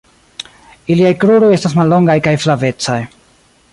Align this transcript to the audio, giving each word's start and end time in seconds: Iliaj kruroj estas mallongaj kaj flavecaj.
Iliaj 0.93 1.11
kruroj 1.23 1.51
estas 1.57 1.75
mallongaj 1.81 2.17
kaj 2.29 2.35
flavecaj. 2.45 3.01